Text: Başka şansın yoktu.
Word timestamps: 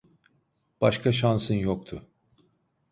Başka 0.81 1.11
şansın 1.13 1.55
yoktu. 1.55 2.07